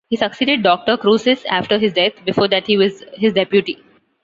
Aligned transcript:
He 0.09 0.17
succeeded 0.17 0.63
Doctor 0.63 0.97
Cruces 0.97 1.45
after 1.45 1.77
his 1.77 1.93
death; 1.93 2.13
before 2.25 2.47
that 2.47 2.65
he 2.65 2.75
was 2.75 3.03
his 3.13 3.33
deputy. 3.33 3.77